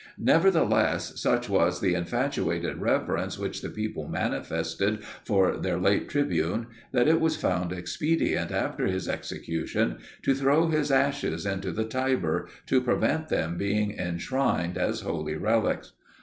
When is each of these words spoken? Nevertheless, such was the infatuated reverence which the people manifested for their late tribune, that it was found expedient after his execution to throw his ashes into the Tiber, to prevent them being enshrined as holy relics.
Nevertheless, 0.17 1.21
such 1.21 1.47
was 1.47 1.79
the 1.79 1.93
infatuated 1.93 2.81
reverence 2.81 3.37
which 3.37 3.61
the 3.61 3.69
people 3.69 4.07
manifested 4.07 5.03
for 5.23 5.57
their 5.57 5.77
late 5.77 6.09
tribune, 6.09 6.65
that 6.91 7.07
it 7.07 7.21
was 7.21 7.37
found 7.37 7.71
expedient 7.71 8.49
after 8.51 8.87
his 8.87 9.07
execution 9.07 9.99
to 10.23 10.33
throw 10.33 10.69
his 10.69 10.89
ashes 10.89 11.45
into 11.45 11.71
the 11.71 11.85
Tiber, 11.85 12.47
to 12.65 12.81
prevent 12.81 13.29
them 13.29 13.57
being 13.59 13.91
enshrined 13.91 14.75
as 14.75 15.01
holy 15.01 15.35
relics. 15.35 15.91